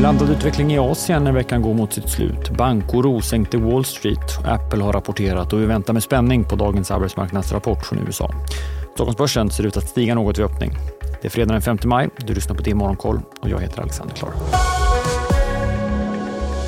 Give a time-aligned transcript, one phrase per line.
[0.00, 2.50] Blandad utveckling i Asien när veckan går mot sitt slut.
[2.50, 4.38] Bankoro sänkte Wall Street.
[4.44, 8.30] Apple har rapporterat och vi väntar med spänning på dagens arbetsmarknadsrapport från USA.
[8.94, 10.70] Stockholmsbörsen ser ut att stiga något vid öppning.
[11.20, 12.08] Det är fredag den 5 maj.
[12.16, 14.30] Du lyssnar på det Morgonkoll och jag heter Alexander Klar.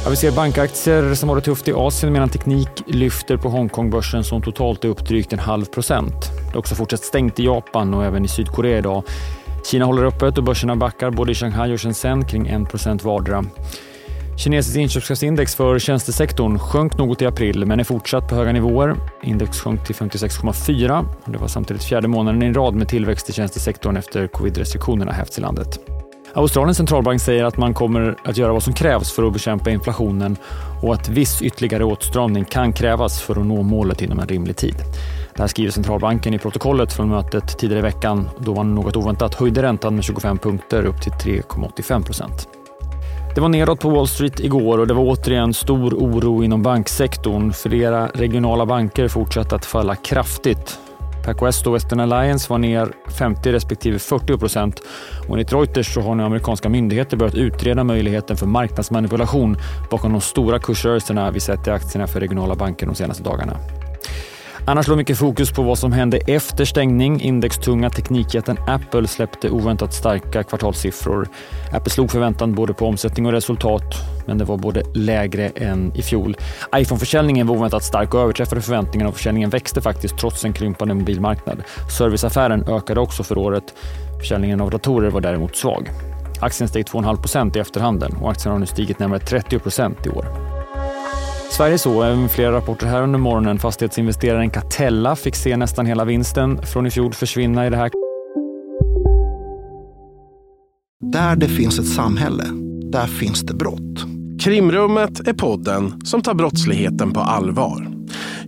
[0.04, 4.24] Ja, vi ser bankaktier som har det tufft i Asien medan teknik lyfter på Hongkongbörsen
[4.24, 6.14] som totalt är upp drygt en halv procent.
[6.50, 9.02] Det är också fortsatt stängt i Japan och även i Sydkorea idag.
[9.64, 13.44] Kina håller öppet och börserna backar både i Shanghai och Shenzhen kring 1% vardera.
[14.36, 18.96] Kinesiskt inköpschefsindex för tjänstesektorn sjönk något i april men är fortsatt på höga nivåer.
[19.22, 23.96] Index sjönk till 56,4 det var samtidigt fjärde månaden i rad med tillväxt i tjänstesektorn
[23.96, 25.78] efter covid-restriktionerna hävts i landet.
[26.34, 30.36] Australiens centralbank säger att man kommer att göra vad som krävs för att bekämpa inflationen
[30.82, 34.74] och att viss ytterligare åtstramning kan krävas för att nå målet inom en rimlig tid.
[35.36, 39.34] Det här skriver centralbanken i protokollet från mötet tidigare i veckan då man något oväntat
[39.34, 42.48] höjde räntan med 25 punkter upp till 3,85 procent.
[43.34, 47.52] Det var nedåt på Wall Street igår och det var återigen stor oro inom banksektorn.
[47.52, 50.78] Flera regionala banker fortsatte att falla kraftigt.
[51.24, 54.80] PacWest och Western Alliance var ner 50 respektive 40 procent.
[55.28, 59.56] Och enligt Reuters så har nu amerikanska myndigheter börjat utreda möjligheten för marknadsmanipulation
[59.90, 63.56] bakom de stora kursrörelserna vi sett i aktierna för regionala banker de senaste dagarna.
[64.66, 67.20] Annars låg mycket fokus på vad som hände efter stängning.
[67.20, 71.28] Indextunga teknikjätten Apple släppte oväntat starka kvartalssiffror.
[71.72, 73.82] Apple slog förväntan både på omsättning och resultat,
[74.26, 76.36] men det var både lägre än i fjol.
[76.76, 81.62] iPhone-försäljningen var oväntat stark och överträffade förväntningarna och försäljningen växte faktiskt trots en krympande mobilmarknad.
[81.98, 83.74] Serviceaffären ökade också för året.
[84.20, 85.90] Försäljningen av datorer var däremot svag.
[86.40, 90.51] Aktien steg 2,5% i efterhanden och aktien har nu stigit närmare 30% i år.
[91.52, 93.58] Sverige så, även flera rapporter här under morgonen.
[93.58, 97.90] Fastighetsinvesteraren Catella fick se nästan hela vinsten från i fjol försvinna i det här.
[101.12, 102.44] Där det finns ett samhälle,
[102.92, 104.04] där finns det brott.
[104.44, 108.01] Krimrummet är podden som tar brottsligheten på allvar.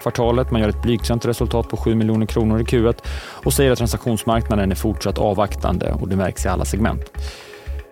[0.00, 0.50] Kvartalet.
[0.50, 2.98] Man gör ett blygsamt resultat på 7 miljoner kronor i Q1
[3.44, 7.10] och säger att transaktionsmarknaden är fortsatt avvaktande och det märks i alla segment.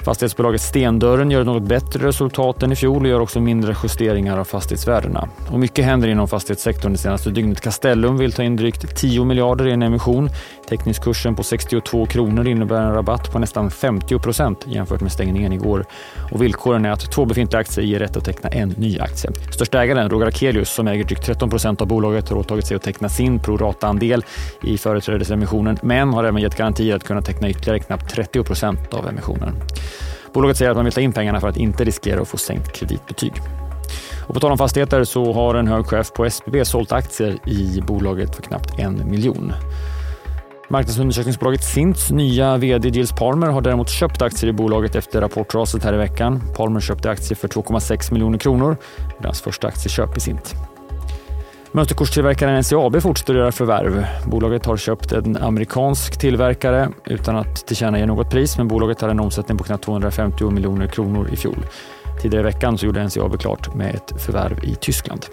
[0.08, 4.38] Fastighetsbolaget Stendörren gör ett något bättre resultat än i fjol och gör också mindre justeringar
[4.38, 5.28] av fastighetsvärdena.
[5.50, 7.60] Och mycket händer inom fastighetssektorn det senaste dygnet.
[7.60, 10.30] Castellum vill ta in drygt 10 miljarder i en emission.
[10.68, 15.84] Teckningskursen på 62 kronor innebär en rabatt på nästan 50 procent jämfört med stängningen igår.
[16.32, 19.30] Och villkoren är att två befintliga aktier ger rätt att teckna en ny aktie.
[19.54, 22.82] Största ägaren, Roger Akelius, som äger drygt 13 procent av bolaget, har åtagit sig att
[22.82, 24.24] teckna sin prorata-andel
[24.62, 29.08] i företrädesemissionen, men har även gett garantier att kunna teckna ytterligare knappt 30 procent av
[29.08, 29.54] emissionen.
[30.32, 32.72] Bolaget säger att man vill ta in pengarna för att inte riskera att få sänkt
[32.72, 33.32] kreditbetyg.
[34.26, 37.80] Och på tal om fastigheter så har en hög chef på SBB sålt aktier i
[37.86, 39.52] bolaget för knappt en miljon.
[40.70, 45.94] Marknadsundersökningsbolaget Sints nya vd Gilles Palmer har däremot köpt aktier i bolaget efter rapportraset här
[45.94, 46.42] i veckan.
[46.56, 48.76] Palmer köpte aktier för 2,6 miljoner kronor.
[48.96, 50.54] Det är hans första aktieköp i Sint.
[51.72, 54.06] Mönsterkortstillverkaren NCAB fortsätter göra förvärv.
[54.26, 59.20] Bolaget har köpt en amerikansk tillverkare utan att tillkännage något pris, men bolaget hade en
[59.20, 61.66] omsättning på knappt 250 miljoner kronor i fjol.
[62.22, 65.26] Tidigare i veckan så gjorde NCAB klart med ett förvärv i Tyskland.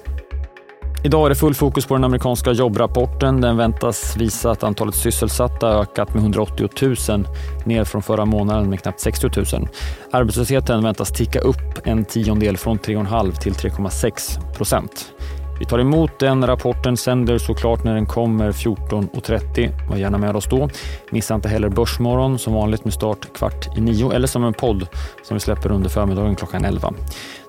[1.03, 3.41] Idag är det full fokus på den amerikanska jobbrapporten.
[3.41, 6.69] Den väntas visa att antalet sysselsatta ökat med 180
[7.09, 7.27] 000,
[7.65, 9.67] ner från förra månaden med knappt 60 000.
[10.11, 15.11] Arbetslösheten väntas ticka upp en tiondel från 3,5 till 3,6 procent.
[15.59, 19.89] Vi tar emot den rapporten, sänder såklart när den kommer 14.30.
[19.89, 20.69] Var gärna med oss då.
[21.09, 24.87] Missa inte heller Börsmorgon som vanligt med start kvart i nio eller som en podd
[25.23, 26.93] som vi släpper under förmiddagen klockan 11.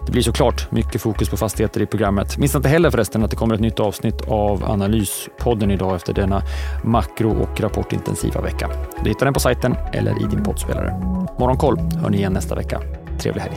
[0.07, 2.39] Det blir såklart mycket fokus på fastigheter i programmet.
[2.39, 6.43] Missa inte heller förresten att det kommer ett nytt avsnitt av Analyspodden idag efter denna
[6.85, 8.71] makro och rapportintensiva vecka.
[9.03, 10.95] Du hittar den på sajten eller i din poddspelare.
[11.39, 12.81] Morgonkoll hör ni igen nästa vecka.
[13.19, 13.57] Trevlig helg!